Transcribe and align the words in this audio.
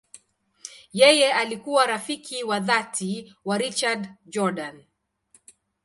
Yeye 0.93 1.33
alikuwa 1.33 1.85
rafiki 1.85 2.43
wa 2.43 2.59
dhati 2.59 3.35
wa 3.45 3.57
Richard 3.57 4.07
Jordan. 4.25 4.83